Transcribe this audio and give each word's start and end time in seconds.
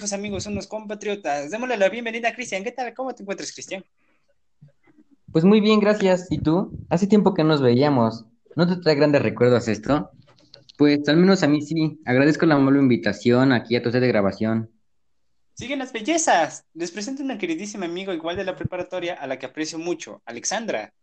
viejos 0.00 0.12
amigos, 0.14 0.46
unos 0.46 0.66
compatriotas. 0.66 1.50
Démosle 1.50 1.76
la 1.76 1.90
bienvenida 1.90 2.30
a 2.30 2.34
Cristian. 2.34 2.64
¿Qué 2.64 2.72
tal? 2.72 2.94
¿Cómo 2.94 3.14
te 3.14 3.22
encuentras, 3.22 3.52
Cristian? 3.52 3.84
Pues 5.30 5.44
muy 5.44 5.60
bien, 5.60 5.78
gracias. 5.78 6.26
¿Y 6.30 6.38
tú? 6.38 6.72
Hace 6.88 7.06
tiempo 7.06 7.34
que 7.34 7.44
nos 7.44 7.60
veíamos. 7.60 8.24
¿No 8.56 8.66
te 8.66 8.80
trae 8.80 8.94
grandes 8.94 9.20
recuerdos 9.20 9.68
esto? 9.68 10.10
Pues 10.78 11.06
al 11.06 11.18
menos 11.18 11.42
a 11.42 11.48
mí 11.48 11.60
sí. 11.60 12.00
Agradezco 12.06 12.46
la 12.46 12.54
amable 12.54 12.78
invitación 12.78 13.52
aquí 13.52 13.76
a 13.76 13.82
tu 13.82 13.92
set 13.92 14.00
de 14.00 14.08
grabación. 14.08 14.70
Siguen 15.52 15.80
las 15.80 15.92
bellezas. 15.92 16.64
Les 16.72 16.90
presento 16.90 17.22
una 17.22 17.36
queridísima 17.36 17.84
amiga 17.84 18.14
igual 18.14 18.36
de 18.36 18.44
la 18.44 18.56
preparatoria 18.56 19.16
a 19.16 19.26
la 19.26 19.38
que 19.38 19.44
aprecio 19.44 19.78
mucho, 19.78 20.22
Alexandra. 20.24 20.94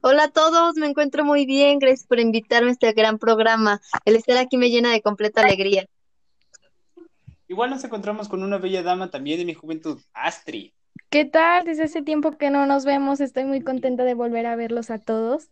Hola 0.00 0.24
a 0.24 0.30
todos, 0.30 0.76
me 0.76 0.86
encuentro 0.86 1.24
muy 1.24 1.44
bien. 1.44 1.80
Gracias 1.80 2.06
por 2.06 2.20
invitarme 2.20 2.68
a 2.68 2.72
este 2.74 2.92
gran 2.92 3.18
programa. 3.18 3.80
El 4.04 4.14
estar 4.14 4.36
aquí 4.36 4.58
me 4.58 4.70
llena 4.70 4.92
de 4.92 5.02
completa 5.02 5.40
alegría. 5.40 5.88
Igual 7.52 7.68
nos 7.68 7.84
encontramos 7.84 8.30
con 8.30 8.42
una 8.42 8.56
bella 8.56 8.82
dama 8.82 9.10
también 9.10 9.38
de 9.38 9.44
mi 9.44 9.52
juventud, 9.52 10.00
Astrid. 10.14 10.70
¿Qué 11.10 11.26
tal? 11.26 11.66
Desde 11.66 11.82
hace 11.82 12.00
tiempo 12.00 12.38
que 12.38 12.48
no 12.48 12.64
nos 12.64 12.86
vemos, 12.86 13.20
estoy 13.20 13.44
muy 13.44 13.60
contenta 13.60 14.04
de 14.04 14.14
volver 14.14 14.46
a 14.46 14.56
verlos 14.56 14.90
a 14.90 14.98
todos. 14.98 15.50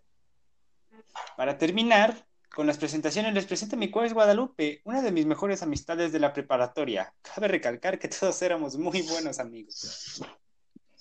Para 1.37 1.59
terminar, 1.59 2.15
con 2.55 2.67
las 2.67 2.79
presentaciones 2.79 3.35
les 3.35 3.45
presento 3.45 3.77
a 3.77 3.79
mi 3.79 3.93
es 4.03 4.15
Guadalupe, 4.15 4.81
una 4.85 5.03
de 5.03 5.13
mis 5.13 5.27
mejores 5.27 5.63
amistades 5.63 6.11
de 6.11 6.21
la 6.21 6.33
preparatoria. 6.33 7.13
Cabe 7.21 7.49
recalcar 7.49 7.99
que 7.99 8.09
todos 8.09 8.41
éramos 8.41 8.79
muy 8.79 9.03
buenos 9.03 9.39
amigos. 9.39 10.23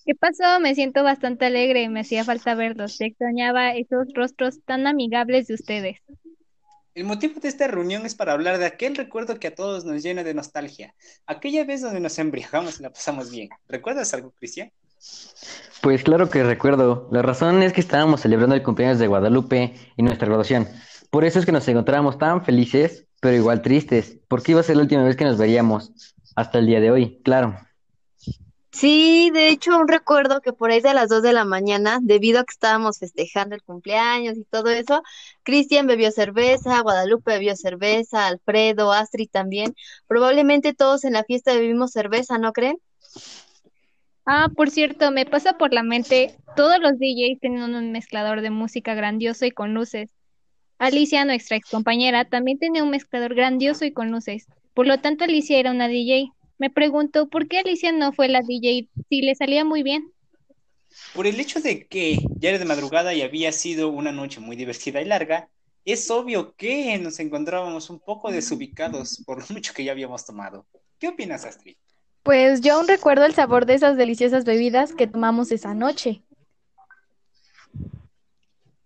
¿Qué 0.06 0.16
pasó? 0.16 0.60
Me 0.60 0.76
siento 0.76 1.02
bastante 1.02 1.46
alegre, 1.46 1.88
me 1.88 2.02
hacía 2.02 2.26
falta 2.26 2.56
verlos, 2.56 3.00
extrañaba 3.00 3.72
esos 3.72 4.08
rostros 4.14 4.62
tan 4.66 4.86
amigables 4.86 5.48
de 5.48 5.54
ustedes. 5.54 6.02
El 7.00 7.06
motivo 7.06 7.40
de 7.40 7.48
esta 7.48 7.66
reunión 7.66 8.06
es 8.06 8.14
para 8.14 8.34
hablar 8.34 8.58
de 8.58 8.66
aquel 8.66 8.94
recuerdo 8.94 9.40
que 9.40 9.48
a 9.48 9.56
todos 9.56 9.86
nos 9.86 10.04
llena 10.04 10.26
de 10.26 10.34
nostalgia. 10.34 10.96
Aquella 11.28 11.64
vez 11.64 11.82
donde 11.82 12.02
nos 12.02 12.20
embriagamos 12.20 12.78
y 12.78 12.84
la 12.84 12.90
pasamos 12.90 13.32
bien. 13.32 13.48
¿Recuerdas 13.70 14.14
algo, 14.14 14.32
Cristian? 14.32 14.70
Pues 15.80 16.04
claro 16.04 16.30
que 16.30 16.44
recuerdo. 16.44 17.08
La 17.14 17.22
razón 17.22 17.64
es 17.64 17.72
que 17.72 17.80
estábamos 17.80 18.20
celebrando 18.20 18.54
el 18.54 18.64
cumpleaños 18.64 19.00
de 19.00 19.08
Guadalupe 19.08 19.76
y 19.96 20.04
nuestra 20.04 20.28
graduación. 20.28 20.68
Por 21.10 21.24
eso 21.24 21.40
es 21.40 21.46
que 21.46 21.54
nos 21.54 21.66
encontrábamos 21.70 22.18
tan 22.18 22.44
felices, 22.44 23.06
pero 23.22 23.38
igual 23.38 23.62
tristes, 23.62 24.18
porque 24.28 24.52
iba 24.52 24.60
a 24.60 24.66
ser 24.66 24.76
la 24.76 24.82
última 24.82 25.04
vez 25.06 25.16
que 25.16 25.24
nos 25.24 25.38
veríamos. 25.38 25.94
Hasta 26.36 26.60
el 26.60 26.66
día 26.66 26.82
de 26.82 26.92
hoy, 26.92 27.22
claro. 27.24 27.56
Sí, 28.72 29.32
de 29.34 29.50
hecho, 29.50 29.78
un 29.78 29.88
recuerdo 29.88 30.42
que 30.42 30.54
por 30.54 30.70
ahí 30.70 30.80
de 30.80 30.94
las 30.94 31.10
2 31.10 31.24
de 31.24 31.34
la 31.34 31.44
mañana, 31.44 32.00
debido 32.02 32.40
a 32.40 32.44
que 32.44 32.52
estábamos 32.52 33.00
festejando 33.00 33.56
el 33.56 33.64
cumpleaños 33.64 34.38
y 34.38 34.44
todo 34.44 34.70
eso, 34.70 35.02
Cristian 35.44 35.88
bebió 35.88 36.12
cerveza, 36.12 36.82
Guadalupe 36.82 37.32
bebió 37.32 37.56
cerveza, 37.56 38.28
Alfredo, 38.28 38.94
Astrid 38.94 39.30
también. 39.32 39.76
Probablemente 40.08 40.74
todos 40.74 41.04
en 41.04 41.14
la 41.14 41.24
fiesta 41.24 41.54
bebimos 41.54 41.92
cerveza, 41.92 42.38
¿no 42.38 42.54
creen? 42.54 42.78
Ah, 44.26 44.50
por 44.56 44.70
cierto, 44.70 45.10
me 45.10 45.26
pasa 45.26 45.58
por 45.58 45.74
la 45.74 45.82
mente, 45.82 46.36
todos 46.56 46.78
los 46.80 47.00
DJs 47.00 47.40
tienen 47.40 47.74
un 47.74 47.92
mezclador 47.92 48.42
de 48.42 48.52
música 48.52 48.94
grandioso 48.94 49.48
y 49.48 49.52
con 49.52 49.74
luces. 49.74 50.12
Alicia, 50.78 51.26
nuestra 51.26 51.58
ex 51.58 51.68
compañera, 51.70 52.26
también 52.26 52.60
tenía 52.60 52.84
un 52.84 52.92
mezclador 52.92 53.34
grandioso 53.34 53.86
y 53.86 53.92
con 53.92 54.12
luces. 54.12 54.46
Por 54.76 54.86
lo 54.86 55.00
tanto, 55.00 55.24
Alicia 55.24 55.58
era 55.58 55.72
una 55.72 55.88
DJ. 55.88 56.32
Me 56.60 56.70
pregunto, 56.70 57.30
¿por 57.30 57.48
qué 57.48 57.60
Alicia 57.60 57.94
no 57.94 58.12
fue 58.12 58.28
la 58.28 58.42
DJ 58.42 58.90
si 59.08 59.22
le 59.22 59.34
salía 59.34 59.64
muy 59.64 59.82
bien? 59.82 60.12
Por 61.14 61.26
el 61.26 61.40
hecho 61.40 61.62
de 61.62 61.88
que 61.88 62.20
ya 62.38 62.50
era 62.50 62.60
de 62.60 62.66
madrugada 62.66 63.14
y 63.14 63.22
había 63.22 63.54
sido 63.54 63.88
una 63.88 64.12
noche 64.12 64.42
muy 64.42 64.58
divertida 64.58 65.02
y 65.02 65.06
larga, 65.06 65.50
es 65.86 66.12
obvio 66.12 66.54
que 66.56 66.98
nos 66.98 67.20
encontrábamos 67.20 67.90
un 67.90 68.00
poco 68.00 68.30
desubicados 68.30 69.24
por 69.26 69.40
lo 69.40 69.46
mucho 69.56 69.74
que 69.74 69.86
ya 69.86 69.94
habíamos 69.94 70.26
tomado. 70.26 70.68
¿Qué 71.00 71.08
opinas, 71.08 71.46
Astrid? 71.46 71.78
Pues 72.24 72.60
yo 72.60 72.76
aún 72.76 72.90
recuerdo 72.90 73.24
el 73.24 73.34
sabor 73.34 73.66
de 73.66 73.76
esas 73.76 73.96
deliciosas 73.96 74.44
bebidas 74.44 74.94
que 74.94 75.08
tomamos 75.08 75.54
esa 75.54 75.74
noche. 75.74 76.22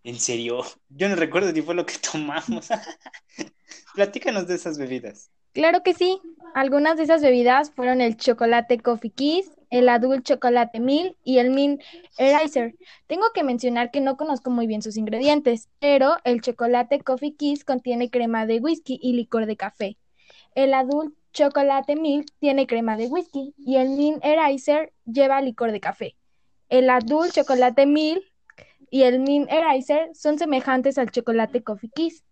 ¿En 0.04 0.20
serio? 0.20 0.64
Yo 0.90 1.10
no 1.10 1.16
recuerdo 1.16 1.52
ni 1.52 1.64
fue 1.64 1.74
lo 1.74 1.88
que 1.88 1.96
tomamos. 2.12 2.68
Platícanos 3.96 4.48
de 4.48 4.56
esas 4.56 4.78
bebidas. 4.78 5.32
Claro 5.54 5.84
que 5.84 5.94
sí. 5.94 6.20
Algunas 6.56 6.98
de 6.98 7.04
esas 7.04 7.22
bebidas 7.22 7.72
fueron 7.72 8.02
el 8.02 8.18
chocolate 8.18 8.80
Coffee 8.80 9.12
Kiss, 9.12 9.52
el 9.70 9.90
Adult 9.90 10.24
Chocolate 10.24 10.80
Mil 10.80 11.16
y 11.24 11.40
el 11.40 11.52
Mint 11.52 11.82
Eraser. 12.18 12.76
Tengo 13.08 13.28
que 13.34 13.44
mencionar 13.44 13.92
que 13.92 14.02
no 14.02 14.18
conozco 14.18 14.52
muy 14.52 14.68
bien 14.68 14.82
sus 14.82 14.98
ingredientes, 14.98 15.70
pero 15.80 16.18
el 16.24 16.42
chocolate 16.42 17.00
Coffee 17.02 17.36
Kiss 17.36 17.66
contiene 17.66 18.10
crema 18.10 18.46
de 18.46 18.60
whisky 18.60 19.00
y 19.02 19.14
licor 19.14 19.46
de 19.46 19.58
café. 19.58 19.98
El 20.56 20.74
Adult 20.74 21.16
Chocolate 21.34 21.96
Milk 21.96 22.28
tiene 22.40 22.68
crema 22.68 22.98
de 22.98 23.08
whisky 23.08 23.54
y 23.58 23.78
el 23.78 23.90
Mint 23.90 24.24
Eraser 24.24 24.94
lleva 25.06 25.42
licor 25.42 25.72
de 25.72 25.80
café. 25.80 26.16
El 26.70 26.90
Adult 26.90 27.34
Chocolate 27.34 27.86
Milk 27.86 28.24
y 28.92 29.04
el 29.04 29.20
Mint 29.20 29.52
Eraser 29.52 30.10
son 30.14 30.38
semejantes 30.38 31.00
al 31.00 31.10
chocolate 31.10 31.64
Coffee 31.64 31.90
Kiss. 31.94 32.24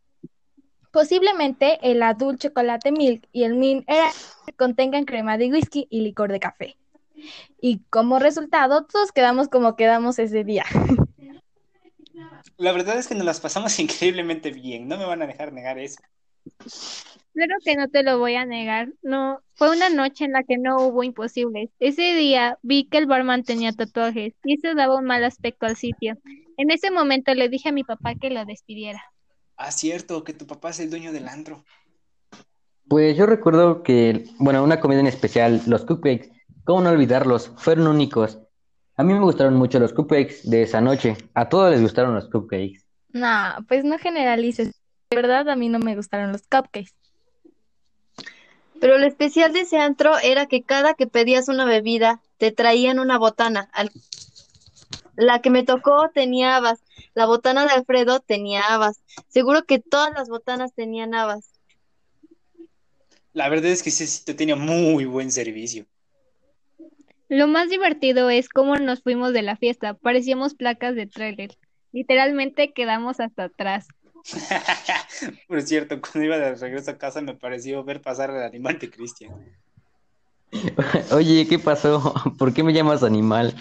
Posiblemente 0.92 1.80
el 1.82 2.04
Adult 2.04 2.42
Chocolate 2.42 2.92
Milk 2.92 3.28
y 3.32 3.44
el 3.44 3.56
Mint 3.56 3.88
contengan 4.58 5.06
crema 5.06 5.38
de 5.38 5.52
whisky 5.52 5.88
y 5.90 6.02
licor 6.02 6.32
de 6.32 6.40
café. 6.40 6.78
Y 7.62 7.80
como 7.90 8.20
resultado, 8.20 8.86
todos 8.86 9.12
quedamos 9.12 9.48
como 9.48 9.76
quedamos 9.76 10.20
ese 10.20 10.44
día. 10.44 10.66
La 12.58 12.72
verdad 12.74 12.98
es 12.98 13.08
que 13.08 13.16
nos 13.16 13.26
las 13.26 13.40
pasamos 13.40 13.80
increíblemente 13.80 14.52
bien, 14.52 14.88
no 14.88 14.98
me 14.98 15.06
van 15.06 15.22
a 15.22 15.28
dejar 15.28 15.54
negar 15.54 15.80
eso. 15.80 16.00
Claro 17.34 17.56
que 17.64 17.76
no 17.76 17.88
te 17.88 18.04
lo 18.04 18.20
voy 18.20 18.36
a 18.36 18.46
negar. 18.46 18.90
No, 19.02 19.40
fue 19.54 19.72
una 19.72 19.90
noche 19.90 20.26
en 20.26 20.34
la 20.34 20.44
que 20.44 20.58
no 20.58 20.78
hubo 20.86 21.04
imposibles. 21.04 21.70
Ese 21.80 22.14
día 22.16 22.58
vi 22.62 22.90
que 22.90 22.98
el 22.98 23.06
barman 23.06 23.44
tenía 23.44 23.72
tatuajes 23.72 24.34
y 24.44 24.56
eso 24.56 24.76
daba 24.76 24.98
un 24.98 25.06
mal 25.06 25.24
aspecto 25.24 25.66
al 25.66 25.78
sitio. 25.78 26.18
En 26.58 26.72
ese 26.72 26.92
momento 26.92 27.34
le 27.34 27.48
dije 27.48 27.70
a 27.70 27.74
mi 27.74 27.84
papá 27.84 28.16
que 28.16 28.30
lo 28.30 28.44
despidiera. 28.46 29.02
Ah, 29.64 29.72
cierto, 29.72 30.24
que 30.24 30.34
tu 30.34 30.48
papá 30.48 30.72
es 30.72 30.80
el 30.80 30.90
dueño 30.90 31.12
del 31.12 31.28
antro. 31.28 31.64
Pues 32.90 33.16
yo 33.16 33.28
recuerdo 33.28 33.84
que, 33.84 34.26
bueno, 34.40 34.64
una 34.64 34.80
comida 34.80 35.00
en 35.00 35.06
especial, 35.06 35.62
los 35.68 35.86
cupcakes, 35.86 36.32
¿cómo 36.64 36.82
no 36.82 36.90
olvidarlos? 36.90 37.52
Fueron 37.58 37.86
únicos. 37.86 38.40
A 38.96 39.04
mí 39.04 39.14
me 39.14 39.20
gustaron 39.20 39.56
mucho 39.56 39.80
los 39.80 39.94
cupcakes 39.94 40.50
de 40.50 40.64
esa 40.64 40.82
noche. 40.82 41.16
A 41.36 41.48
todos 41.48 41.70
les 41.70 41.80
gustaron 41.80 42.16
los 42.16 42.28
cupcakes. 42.28 42.82
No, 43.14 43.30
pues 43.68 43.84
no 43.86 44.00
generalices. 44.00 44.72
De 45.12 45.16
verdad, 45.16 45.48
a 45.48 45.56
mí 45.56 45.70
no 45.70 45.78
me 45.78 45.96
gustaron 45.96 46.32
los 46.32 46.42
cupcakes. 46.42 46.96
Pero 48.80 48.98
lo 48.98 49.06
especial 49.06 49.54
de 49.54 49.60
ese 49.60 49.78
antro 49.78 50.18
era 50.24 50.48
que 50.48 50.64
cada 50.64 50.96
que 50.96 51.06
pedías 51.06 51.50
una 51.50 51.66
bebida, 51.66 52.24
te 52.40 52.52
traían 52.52 52.98
una 52.98 53.20
botana. 53.20 53.70
La 55.16 55.42
que 55.42 55.50
me 55.50 55.64
tocó 55.64 56.10
tenía 56.14 56.56
habas. 56.56 56.80
La 57.14 57.26
botana 57.26 57.66
de 57.66 57.72
Alfredo 57.72 58.20
tenía 58.20 58.62
habas. 58.70 59.02
Seguro 59.30 59.64
que 59.64 59.80
todas 59.80 60.14
las 60.14 60.30
botanas 60.30 60.74
tenían 60.74 61.14
habas. 61.14 61.60
La 63.34 63.50
verdad 63.50 63.72
es 63.72 63.84
que 63.84 63.90
ese 63.90 64.08
sitio 64.08 64.36
tenía 64.36 64.56
muy 64.56 65.06
buen 65.06 65.32
servicio. 65.32 65.86
Lo 67.30 67.48
más 67.48 67.70
divertido 67.70 68.30
es 68.30 68.50
cómo 68.50 68.76
nos 68.76 69.04
fuimos 69.04 69.32
de 69.32 69.42
la 69.42 69.56
fiesta. 69.56 69.94
Parecíamos 69.94 70.54
placas 70.54 70.96
de 70.96 71.08
trailer. 71.08 71.52
Literalmente 71.94 72.74
quedamos 72.74 73.20
hasta 73.22 73.46
atrás. 73.46 73.88
Por 75.48 75.62
cierto, 75.62 76.00
cuando 76.02 76.24
iba 76.24 76.38
de 76.38 76.56
regreso 76.56 76.92
a 76.92 76.98
casa 76.98 77.22
me 77.22 77.34
pareció 77.34 77.84
ver 77.84 78.02
pasar 78.02 78.32
al 78.32 78.44
animal 78.44 78.78
de 78.80 78.90
Cristian. 78.90 79.34
Oye, 81.12 81.48
¿qué 81.48 81.60
pasó? 81.60 82.14
¿Por 82.38 82.54
qué 82.54 82.64
me 82.64 82.74
llamas 82.74 83.04
animal? 83.04 83.56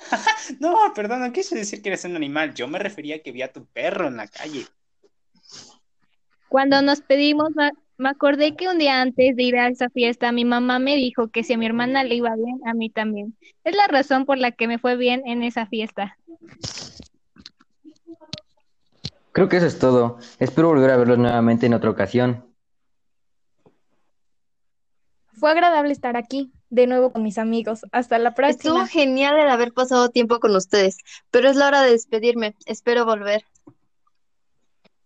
no, 0.60 0.76
perdón, 0.94 1.20
no 1.20 1.32
quise 1.32 1.54
decir 1.54 1.82
que 1.82 1.90
eres 1.90 2.04
un 2.04 2.16
animal. 2.16 2.54
Yo 2.54 2.68
me 2.68 2.78
refería 2.78 3.16
a 3.16 3.18
que 3.20 3.32
vi 3.32 3.42
a 3.42 3.52
tu 3.52 3.64
perro 3.66 4.08
en 4.08 4.16
la 4.16 4.26
calle. 4.28 4.66
Cuando 6.48 6.82
nos 6.82 7.00
pedimos, 7.00 7.50
me 7.96 8.08
acordé 8.08 8.56
que 8.56 8.68
un 8.68 8.78
día 8.78 9.00
antes 9.00 9.36
de 9.36 9.42
ir 9.42 9.56
a 9.56 9.68
esa 9.68 9.88
fiesta, 9.88 10.32
mi 10.32 10.44
mamá 10.44 10.78
me 10.78 10.96
dijo 10.96 11.28
que 11.28 11.44
si 11.44 11.52
a 11.52 11.58
mi 11.58 11.66
hermana 11.66 12.02
le 12.02 12.16
iba 12.16 12.34
bien, 12.34 12.60
a 12.66 12.74
mí 12.74 12.90
también. 12.90 13.36
Es 13.62 13.76
la 13.76 13.86
razón 13.86 14.26
por 14.26 14.38
la 14.38 14.50
que 14.50 14.66
me 14.66 14.78
fue 14.78 14.96
bien 14.96 15.22
en 15.26 15.42
esa 15.42 15.66
fiesta. 15.66 16.16
Creo 19.32 19.48
que 19.48 19.58
eso 19.58 19.66
es 19.66 19.78
todo. 19.78 20.18
Espero 20.38 20.68
volver 20.68 20.90
a 20.90 20.96
verlos 20.96 21.18
nuevamente 21.18 21.66
en 21.66 21.74
otra 21.74 21.90
ocasión. 21.90 22.44
Fue 25.34 25.50
agradable 25.52 25.92
estar 25.92 26.16
aquí, 26.16 26.52
de 26.70 26.86
nuevo 26.86 27.12
con 27.12 27.22
mis 27.22 27.38
amigos. 27.38 27.80
Hasta 27.92 28.18
la 28.18 28.34
próxima. 28.34 28.56
Estuvo 28.56 28.86
genial 28.86 29.38
el 29.38 29.50
haber 29.50 29.72
pasado 29.72 30.08
tiempo 30.08 30.40
con 30.40 30.56
ustedes, 30.56 30.98
pero 31.30 31.50
es 31.50 31.56
la 31.56 31.68
hora 31.68 31.82
de 31.82 31.90
despedirme. 31.90 32.56
Espero 32.64 33.04
volver. 33.04 33.44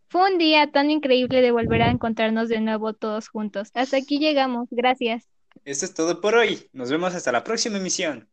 Fue 0.08 0.31
un 0.31 0.38
día 0.38 0.70
tan 0.70 0.90
increíble 0.90 1.43
de 1.43 1.50
volver 1.50 1.82
a 1.82 1.90
encontrarnos 1.90 2.49
de 2.49 2.61
nuevo 2.61 2.93
todos 2.93 3.28
juntos. 3.28 3.70
Hasta 3.75 3.96
aquí 3.96 4.19
llegamos. 4.19 4.69
Gracias. 4.70 5.25
Eso 5.64 5.87
es 5.87 5.94
todo 5.94 6.20
por 6.20 6.37
hoy. 6.37 6.69
Nos 6.72 6.90
vemos 6.90 7.14
hasta 7.14 7.32
la 7.32 7.43
próxima 7.43 7.78
emisión. 7.78 8.28